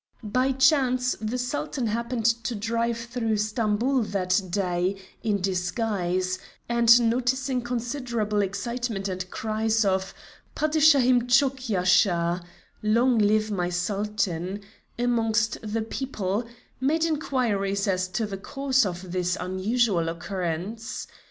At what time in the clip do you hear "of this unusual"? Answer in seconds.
18.87-20.09